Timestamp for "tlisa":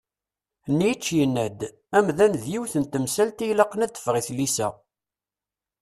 4.27-4.69